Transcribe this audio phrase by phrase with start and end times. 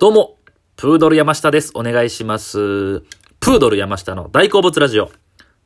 [0.00, 0.38] どうも、
[0.76, 1.72] プードル山下です。
[1.74, 3.00] お願いします。
[3.38, 5.10] プードル山下の大好物ラジオ。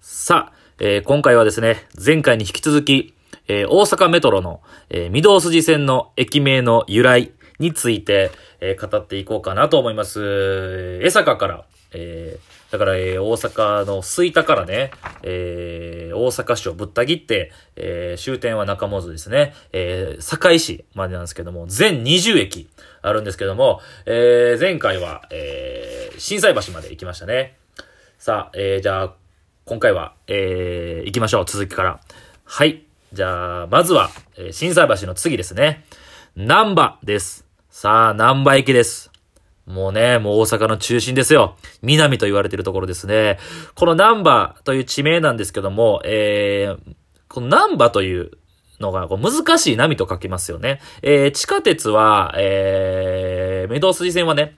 [0.01, 3.15] さあ、えー今回はですね、前回に引き続き、
[3.47, 4.61] えー大阪メトロの、
[4.91, 10.99] えー御堂筋線の駅名の由来について、え語っていこうかなと思います。
[11.01, 14.91] 江坂から、えーだから、えー大阪の吹田からね、
[15.23, 22.69] えー大阪市をぶった切って、えー終点は中本ですね、えー堺市までなんですけども、全20駅
[23.01, 27.57] あるんですけども、えー前回は、えー震災橋まで行きましたね。
[28.19, 29.15] さあ、えーじゃあ、
[29.67, 32.01] 今回は、えー行きましょう、続きから。
[32.45, 32.83] はい。
[33.13, 35.85] じゃあ、まずは、えー震災橋の次ですね。
[36.35, 37.47] 南波です。
[37.71, 39.14] さあ、南波駅です。
[39.67, 41.57] もうね、もう大阪の中心ですよ。
[41.83, 43.39] 南と言われているところですね。
[43.75, 46.95] この南波という地名なんですけども、えー、
[47.29, 48.33] この南波という
[48.81, 50.81] のがこう難しい波と書きますよね。
[51.03, 54.57] えー、地下鉄は、えー、御堂筋線はね、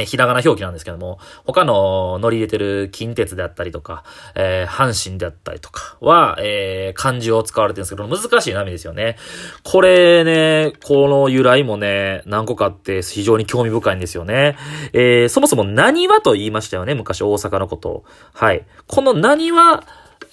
[0.00, 9.16] えひらがな表記なんですけども、他の乗り入れてる近鉄であったりとか、えー、阪神であったりとかは、えー、漢字を使われてるんですけど、難しい波ですよね。
[9.64, 14.56] これね、この由来もね、何個かあって非常に興味深いんですよね。
[14.94, 18.04] えー、そもそも何はと言いましたよね、昔大阪のことを。
[18.32, 18.64] はい。
[18.86, 19.84] この何は、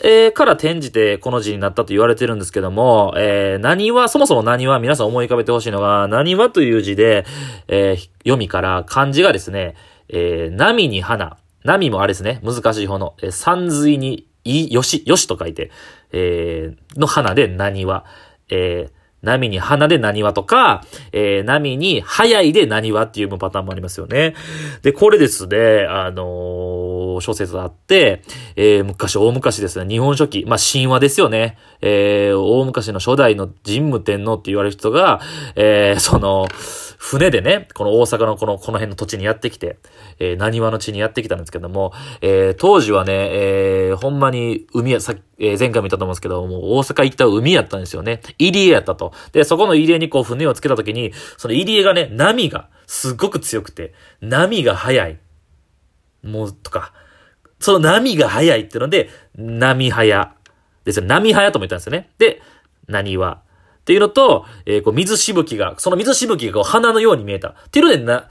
[0.01, 7.25] えー、から転じてこの字になったと言われてるんですけども、えー、何は、そもそも何は皆さん思い浮かべてほしいのが、何はという字で、
[7.67, 9.75] えー、読みから漢字がですね、
[10.07, 11.37] えー、波に花。
[11.63, 15.69] 波もあれですね、難しい方の、えー、山水に、い、よし、よしと書いて、
[16.11, 18.05] えー、の花で何は。
[18.49, 24.35] えー、波に花で何はとか、えー、波に早いで何はっていうパターンもありますよね。
[24.81, 28.21] で、これですね、あのー諸説あって、
[28.55, 31.57] えー、昔、大昔ですね、日本書紀、まあ、神話ですよね。
[31.81, 35.21] えー、大昔の初代の神武天皇って言われる人が、
[35.55, 36.47] えー、その、
[37.01, 39.79] 船でね、この大阪のこの、この辺の土地にやってきて、
[40.19, 48.19] えー、何話の地にやってきたんですけども、えー、当時はね、えー、ほんまに海や、さえー前回も言ったと思うんですけど、もう大阪行った海やったんですよね。
[48.37, 49.13] 入江やったと。
[49.31, 55.19] で、そこの入江にこう船をつけた時に、その入江がね、波がすっごく強くて、波が速い。
[56.21, 56.91] もう、とか、
[57.61, 60.27] その波が速いっていうので、波速
[60.83, 61.05] ですよ。
[61.05, 62.09] 波速とも言ったんですよね。
[62.17, 62.41] で、
[62.89, 63.41] 何は。
[63.89, 67.49] っていうのと、えーこう水しぶきが、その水しぶきがこう花のように見えた。
[67.49, 68.29] っていうので、な、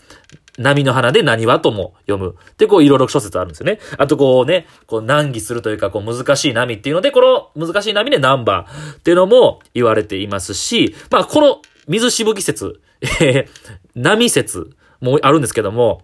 [0.57, 2.37] 波の花で何はとも読む。
[2.59, 3.81] で、こういろいろ諸説あるんですよね。
[3.97, 12.81] あとこうね、こう難儀するというか、こう難しい波っていうので、この難しい波でナンバーっていうのも言われていますし、まあこの水しぶき説、
[13.21, 14.71] えー波説
[15.01, 16.03] もあるんですけども、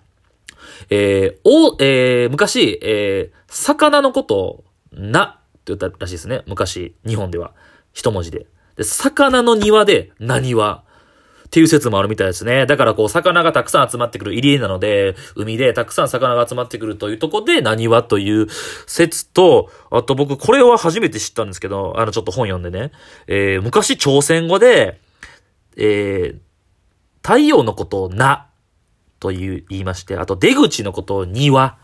[0.91, 6.43] えー、お、えー、昔、えー、魚のことを、な、って言ったらしいですね。
[6.49, 7.55] 昔、日本では。
[7.93, 8.47] 一文字で。
[8.77, 10.85] で、魚の庭で、なにわ。
[11.47, 12.67] っていう説もあるみたいですね。
[12.67, 18.49] だからこう、魚がたくさん集まってくる入り江なので、海でたくさん魚が集まってくるというとこで、なにわという
[18.87, 22.91] 説と、あと僕、これは初めて知ったんですけど、あの、ちょっと本読んでね。
[23.29, 25.01] えー、昔、朝鮮語で、
[25.77, 26.39] えー、
[27.23, 28.49] 太陽のことをな、
[29.21, 31.79] という言いまして、あと出口のことを庭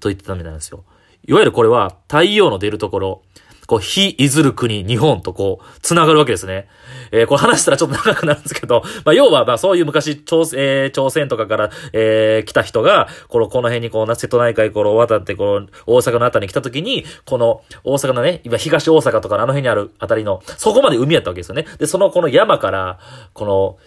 [0.00, 0.84] と言ってたみたいなんですよ。
[1.26, 3.22] いわゆるこれは太陽の出るところ、
[3.70, 6.66] こう、非いずる国、日本とこう、繋がるわけですね。
[7.12, 21.64] えーこれ話したらちょっと長くなるんですけど、 まあ、要は、まあ、そういう昔、朝、えー朝鮮とかから、えー来た人が、この、この辺にこう、瀬戸内海こう渡って、こう、大阪のあたりに来た時に、この、大阪のね、今、東大阪とかのあの辺にあるあたりの、そこまで海やったわけですよね。
[21.78, 22.98] で、その、この山から、
[23.34, 23.78] この、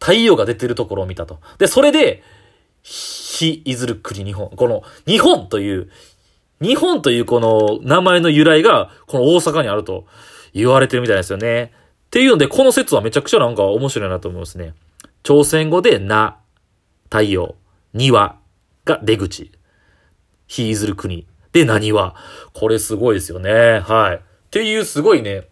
[0.00, 1.38] 太陽が出てるところを見たと。
[1.58, 2.24] で、それで、
[2.82, 4.50] 非いずる国日本。
[4.50, 5.90] この、日本という、
[6.60, 10.06] 日本というこの名前の由来が、この大阪にあると
[10.52, 11.72] 言われてるみたいですよね。
[12.06, 14.74] っていうので、この説はめちゃくちゃなんか面白いなと思いますね。
[15.22, 16.38] 朝鮮語でな、
[17.04, 17.54] 太陽、
[17.92, 18.36] 庭
[18.84, 19.52] が出口。
[20.46, 21.26] 非いずる国。
[21.52, 22.16] で、何は。
[22.54, 23.80] これすごいですよね。
[23.80, 24.16] はい。
[24.16, 24.20] っ
[24.50, 25.48] ていうすごいね、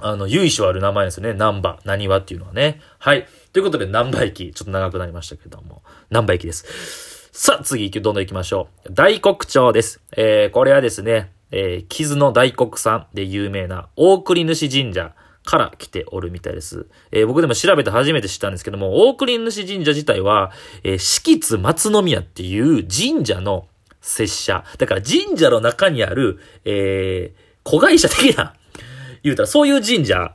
[0.00, 1.34] あの、由緒ある名前ですよね。
[1.34, 2.80] ナンバ、何はっていうのはね。
[2.98, 3.26] はい。
[3.52, 4.52] ということで、ナンバ駅。
[4.52, 5.82] ちょっと長くなりましたけども。
[6.10, 7.11] ナンバ駅です。
[7.34, 8.92] さあ、次、どんどん行きましょう。
[8.92, 10.02] 大黒町です。
[10.18, 16.88] えー、これはですね、えー、傷の大黒さんで有名な大栗主神社から来ておるみたいです。
[17.10, 20.52] えー、僕でも調べて初めて知ったんですけども、大栗主神社自体は、
[20.84, 23.66] えー、敷津松宮っていう神社の
[24.02, 24.64] 拙者。
[24.76, 28.52] だから神社の中にある、えー、子会社的な、
[29.24, 30.34] 言うたらそういう神社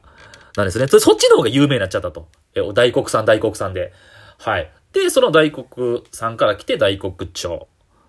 [0.56, 0.88] なんですね。
[0.88, 2.28] そそっちの方が有名になっちゃったと。
[2.56, 3.94] えー大黒さん、大黒さんで。
[4.40, 4.72] はい。
[4.98, 7.68] で、その大黒さんから来て大黒町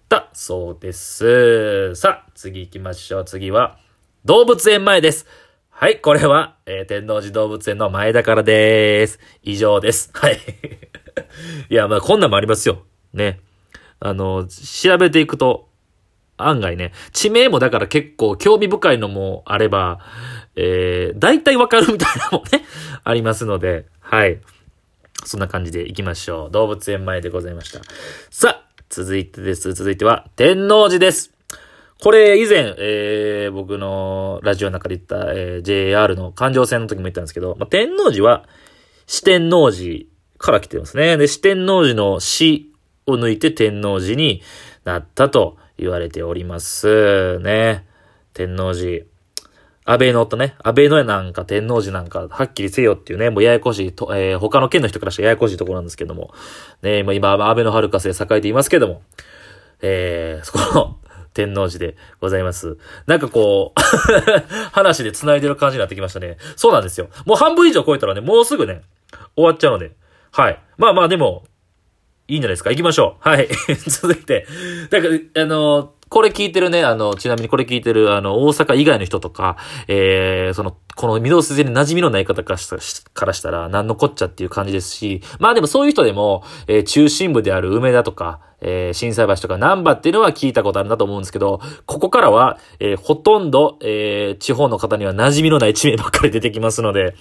[0.08, 1.94] だそうです。
[1.94, 3.24] さあ、次行きましょう。
[3.26, 3.78] 次は、
[4.24, 5.26] 動物園前です。
[5.68, 9.20] はい、これは、えー天王寺動物園の前だからです。
[9.42, 10.10] 以上です。
[10.14, 10.38] はい。
[11.68, 12.84] いや、まあ、こんなんもありますよ。
[13.12, 13.40] ね。
[14.00, 15.68] あの、調べていくと、
[16.38, 20.00] 案外ね、地名もだから結構興味深いのもあれば、
[20.56, 22.64] えー、大体わかるみたいなのもね、
[23.04, 24.40] ありますので、はい。
[25.24, 26.50] そんな感じで行きましょう。
[26.50, 27.80] 動物園前でございました。
[28.30, 29.72] さあ、続いてです。
[29.74, 31.32] 続いては、天王寺です。
[32.00, 38.46] これ以前、えー、僕のラジオの中で言った、えー、JR の環状線の時も言ったんですけど、まあ、天王寺は
[39.06, 40.04] 四天王寺
[40.38, 41.16] から来てますね。
[41.16, 42.72] で、四天王寺の死
[43.06, 44.42] を抜いて天王寺に
[44.84, 47.84] なったと言われておりますね。
[48.32, 49.04] 天王寺。
[49.90, 56.30] 安倍のとね、安倍のなんか天王寺なんか、はっきりせよっていうね、もうややこしいと、えー、他の県の人からしたらややこしいところなんですけども、
[56.82, 59.00] ね、もう今、安倍のハルカスで栄えていますけども、
[59.80, 60.98] えー、そこの、
[61.32, 62.76] 天王寺でございます。
[63.06, 63.80] なんかこう
[64.72, 66.36] 話で繋いでる感じになってきましたね。
[66.56, 67.08] そうなんですよ。
[67.26, 68.82] もう半分以上超えたらね、もうすぐね、
[69.36, 69.92] 終わっちゃうので。
[70.32, 70.60] はい。
[70.78, 71.44] まあまあでも、
[72.26, 72.70] いいんじゃないですか。
[72.70, 73.28] 行きましょう。
[73.28, 73.48] はい。
[73.88, 74.46] 続いて。
[74.90, 79.56] だか、あのこれ聞いてるね、あの、ちなみにこれ聞いてる、あの、大阪以外の人とか、
[79.88, 82.58] えー、その、この御堂筋に馴染みのない方から
[83.32, 97.14] したら、何のこっちゃっていう感じですし、まあでもそういう人でも、えー、中心部である梅田とか、えー、震災橋とか南波っていうのは聞いたことあるなと思うんですけど、ここからは、えー、ほとんど、えー、地方の方には馴染みのない地名ばっかり出てきますので、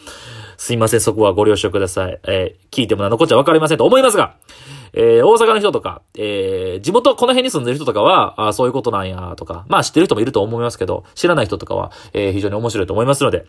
[0.57, 2.19] すいません、そこはご了承ください。
[2.27, 4.35] えー、聞いても何のこっちゃわかりませんと思いますが、
[4.93, 13.45] えー、大阪の人とか、えー、地元この辺に住んでる人とかは、あそういうことなんや、とか、まあ知ってる人もいると思いますけど、知らない人とかは、えー、非常に面白いと思いますので、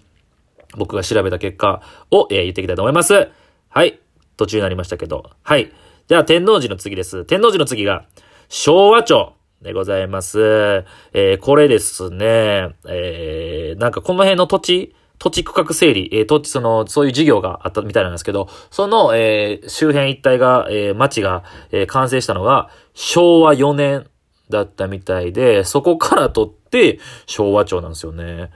[0.76, 3.29] 僕が調べた結果を、えー、言っていきたいと思います。
[3.69, 4.00] はい。
[4.37, 5.31] 途中になりましたけど。
[5.43, 5.73] はい。
[6.08, 7.25] じゃあ、天王寺の次です。
[7.25, 8.06] 天王寺の次が、
[8.49, 10.85] 昭和町でございます。
[11.12, 24.06] えー、これですね、えー、なんかこの辺の土地、土地区画整理、えー、土地、その、そういう事業があったみたいなんですけど、その、えー、周辺一帯が、えー、町が、えー、完成したのが、昭和4年
[24.50, 28.50] だったみたいで、そこから取って、昭和町なんですよね。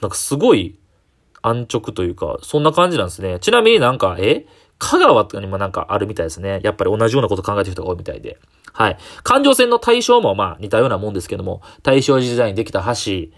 [0.00, 0.78] なんかすごい、
[1.42, 3.38] 安直というか、そんな感じなんですね。
[3.38, 4.46] ちなみになんか、え
[4.78, 6.60] 香川とかにもなんかあるみたいですね。
[6.62, 8.38] やっぱり同じようなこと考えてる人が多いみたいで。
[8.72, 8.98] はい。
[9.22, 13.28] 環状線の対象もまあ似たようなもんですけども、大正時代にできた橋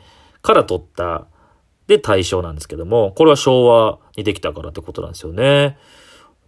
[0.42, 1.26] から取った
[1.86, 5.78] で対象なんですけども、これは昭和にできたからってことなんですよね。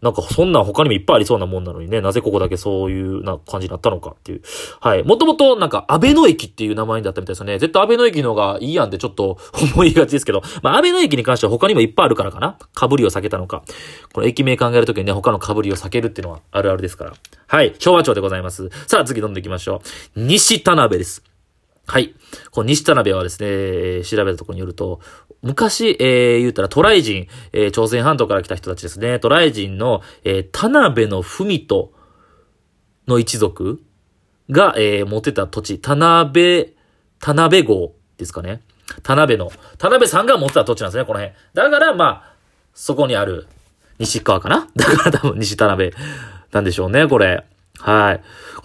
[0.00, 4.43] なんかそんなん他にもいっぱいありそうなもんなのにね、なぜここだけそういうな感じになったのかっていう。
[4.81, 5.02] はい。
[5.02, 7.58] もともとなんか安倍の駅っていう名前だったみたいですよね。
[7.58, 9.38] 絶対安倍の駅の方がいいやんってちょっと
[9.75, 12.58] 思いがちですけど、まあ安倍の駅に関しては他にもいっぱいあるからかな。
[12.79, 13.62] 被りを避けたのか。
[14.12, 17.14] この駅名考えるときにね、他の被りを避けるっていうのはあるあるですから。
[17.49, 17.75] はい。
[17.79, 18.70] 昭和町でございます。
[18.87, 19.82] さあ次どんどん行きましょ
[20.17, 20.20] う。
[20.20, 21.25] 西田辺です。
[21.88, 22.14] はい。
[22.50, 25.00] この西田辺はですね、調べたところによると、
[25.40, 29.19] 昔、えー、言うたらトライ人、えー、朝鮮半島から来た人たちですね。
[29.19, 31.94] トライ人の、えー、田辺の文と
[33.06, 33.81] の一族
[34.50, 36.75] が、えー、持ってた土地、田辺、
[37.20, 38.61] 田辺郷ですかね。
[39.02, 41.35] 田辺の、田辺さんが持ってた土地なんですね、この辺。
[41.55, 42.35] だから、まあ、
[42.75, 43.46] そこにある、
[43.99, 45.93] 西川かなだから多分西田辺
[46.52, 47.46] なんでしょうね、これ。
[47.81, 48.21] はい。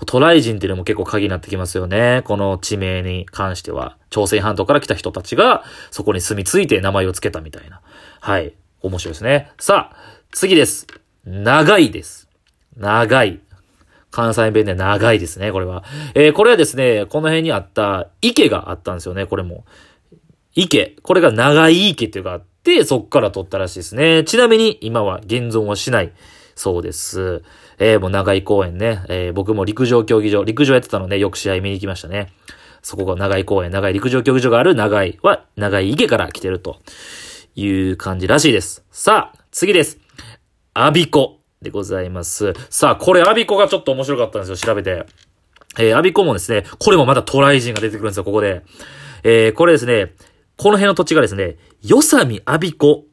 [0.06, 2.22] トライ人っていうのも結構鍵になってきますよね。
[2.26, 3.98] この地名に関しては。
[4.10, 7.82] 朝鮮半島から来た人たちが、そこに住み着いて名前を付けたみたいな。
[8.20, 8.54] はい。
[8.82, 9.52] 面白いですね。
[9.60, 9.98] さあ、
[10.32, 10.88] 次です。
[11.26, 12.28] 長いです。
[12.76, 13.40] 長い。
[14.12, 15.84] 関西弁で長いですね、これは。
[16.14, 19.66] えー、これはですね、この辺にあった池があったんですよね、これも。
[20.54, 20.96] 池。
[21.02, 24.24] これが長い池っていうのがあって、そっから取ったらしいですね。
[24.24, 26.12] ちなみに、今は現存はしない。
[26.56, 27.44] そうです。
[27.80, 32.32] えー、もう長井公園ね、えー、僕も陸上競技場、陸上やってたのでよく試合見に行きましたね。
[32.82, 36.80] そこが長井公園、長井陸上競技場がある長井は、長井池から来てると
[37.56, 38.84] いう感じらしいです。
[38.92, 40.00] さあ、次です。
[40.74, 42.54] アビコでございます。
[42.70, 45.06] さあ、これアビコがちょっと面白かったんですよ、調べて。
[45.80, 48.64] えー、アビコもですね、これもまたトライ人が出てくるんですよ、ここで。
[49.24, 50.14] えー、これですね、
[50.58, 53.06] この辺の土地がですね、よさみアビコ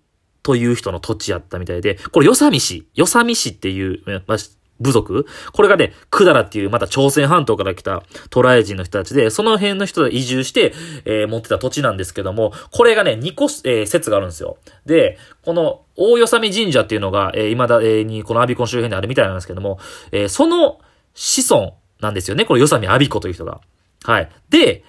[0.42, 4.38] という人の土地やったみたいで、これ、よさみ市、よさみ市っていう、まあ、
[4.80, 5.26] 部族？
[5.52, 10.72] これがね、クダラっていうまた朝鮮半島から来たトライ人の人たちで、その辺の人が移住して、
[11.04, 14.56] えー、持ってた土地なんですけども、これがね、2個、えー、説があるんですよ。
[14.86, 19.78] で、この大よさみ神社っていうのが、えー、未だ、えー、にこのアビコン周辺にあるみたいなんですけども、
[20.12, 20.80] えー、その
[21.14, 22.46] 子孫なんですよね。
[22.46, 23.60] これよさみアビコという人が。
[24.04, 24.30] はい。
[24.48, 24.82] で、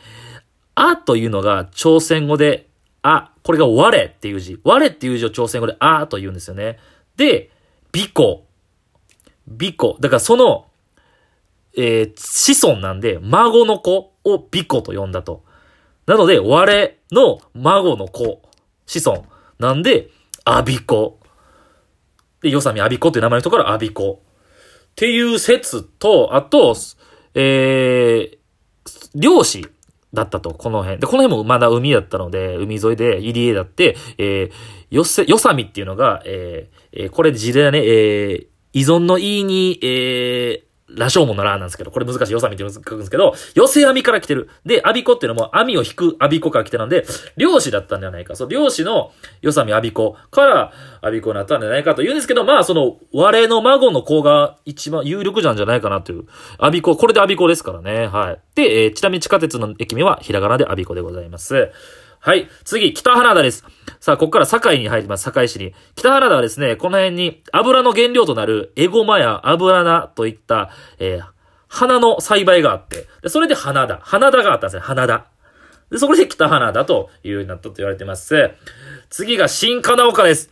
[0.73, 2.69] あというのが朝鮮語で
[3.03, 4.59] あ、これが我っていう字。
[4.63, 6.77] 我っていう字を朝鮮語であと言うんですよね。
[7.17, 7.49] で、
[7.91, 8.45] 美子。
[9.47, 9.97] 美子。
[9.99, 10.67] だからその、
[11.75, 15.43] えー、子孫なんで、孫の子を美子と呼んだと。
[16.05, 18.41] なので、我の孫の子、
[18.85, 19.25] 子孫
[19.59, 20.09] なんで、
[20.43, 21.19] アビコ。
[22.41, 24.21] で、よさみアビコっていう名前の人からアビコ。
[24.23, 26.75] っていう説と、あと、
[27.33, 28.37] えー、
[29.15, 29.67] 漁師
[30.13, 30.99] だったと、この辺。
[30.99, 42.33] で、この辺もまだ海だったので、海沿いで入り江だって、えー、よせ、よさみっていうのが、えー、えー、これ字でね、えー、依存の意に、えー、羅生門のラなんですけど、これ難しい。
[42.33, 44.49] よさみって書くんですけど、寄せ網から来てる。
[44.65, 47.05] で、アビコっていうのも網を引くアビコから来てるので、
[47.37, 48.35] 漁師だったんではないか。
[48.35, 56.25] そう、漁師のよさみアビコからアビコになったんじゃないかと言うんですけど、まあ、その、我の孫の子が一番有力なんじゃないかなという。
[56.57, 58.07] アビコ、これでアビコですからね。
[58.07, 58.39] はい。
[58.55, 61.71] で、えー、ちなみに地下鉄の駅名はひらがなでアビコでございます。
[62.23, 62.47] はい。
[62.65, 63.65] 次、北原田です。
[63.99, 65.23] さあ、ここから堺に入ります。
[65.23, 65.73] 堺市に。
[65.95, 71.25] 北原田はですね、この辺に油の原料となるエゴマや油菜といった、えー、
[71.67, 73.97] 花の栽培があって、でそれで花田。
[74.03, 74.81] 花田があったんですね。
[74.83, 75.25] 花田。
[75.89, 78.51] で、そこで北花田というようになったと言われてます。
[79.09, 80.51] 次が新金岡です。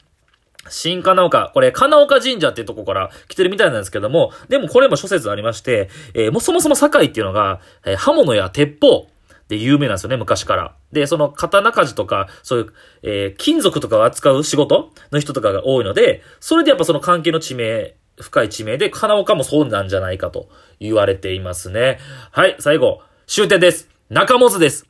[0.70, 1.52] 新金岡。
[1.54, 9.08] これ、金岡神社っていうとこから来てるみたいなんですけども、でもこれも諸説ありまして、えー、もそもそも堺っていうのが、えー、刃物や鉄砲、
[9.50, 10.76] で有名なんですよね、昔から。
[10.92, 22.00] で、その刀鍛冶とか、そういう、えー、金属とかを扱う仕事の人とかが多いので、それでやっぱその関係の地名、深い地名で、金岡もそうなんじゃないかと言われていますね。
[22.32, 23.90] はい、最後、終点です。
[24.10, 24.86] 中本です。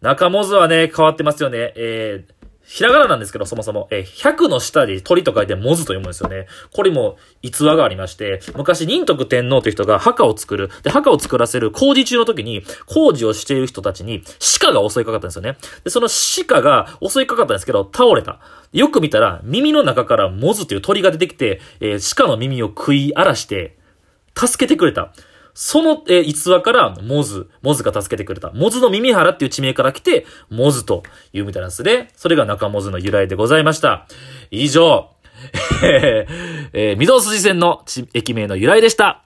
[0.00, 1.72] 中本はね、変わってますよね。
[1.76, 2.33] えー、
[2.66, 6.46] ひらがななんですけど、そもそも、えー、100の下で鳥と書いて文字と読むんですよね。
[6.72, 10.70] これも逸話がありまして、昔仁徳天皇という人が墓を作る。
[10.82, 14.22] で、墓を作らせる工事中の時に、工事をしている人たちに
[14.60, 15.56] 鹿が襲いかかったんですよね。
[15.84, 18.40] で、その鹿が襲いかかったんですけど、倒れた。
[18.72, 23.76] よく見たら、耳の中からモズという鳥が出てきて、えー、鹿の耳を食い荒らして、
[24.34, 25.12] 助けてくれた。
[25.54, 28.50] その、えー、逸話から、モズ、モズが助けてくれた。
[28.50, 32.10] モズの耳原っていう地名から来て、モズというみたいなんですね。
[32.16, 34.06] それが中モズの由来でございました。
[34.50, 35.10] 以上、
[35.84, 37.84] えー、え、御堂筋線の
[38.14, 39.24] 駅名の由来でした。